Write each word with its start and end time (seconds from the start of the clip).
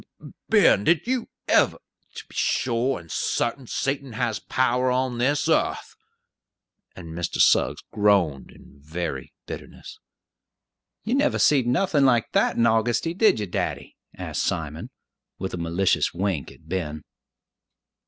Ben, 0.49 0.83
did 0.83 1.05
you 1.05 1.29
ever? 1.47 1.77
To 2.15 2.25
be 2.27 2.33
sure 2.35 2.99
and 2.99 3.11
sartain, 3.11 3.67
Satan 3.67 4.13
has 4.13 4.39
power 4.39 4.89
on 4.89 5.19
this 5.19 5.47
yearth!" 5.47 5.95
and 6.95 7.09
Mr. 7.15 7.35
Suggs 7.39 7.83
groaned 7.91 8.49
in 8.49 8.79
very 8.79 9.31
bitterness. 9.45 9.99
"You 11.03 11.13
never 11.13 11.37
seed 11.37 11.67
nothin' 11.67 12.03
like 12.03 12.31
that 12.31 12.55
in 12.55 12.63
Augusty, 12.65 13.13
did 13.15 13.39
ye, 13.39 13.45
daddy?" 13.45 13.95
asked 14.17 14.41
Simon, 14.41 14.89
with 15.37 15.53
a 15.53 15.57
malicious 15.57 16.15
wink 16.15 16.51
at 16.51 16.67
Ben. 16.67 17.03